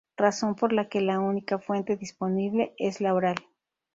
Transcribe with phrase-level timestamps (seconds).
[0.17, 3.35] Razón por la que la única fuente disponible es la oral.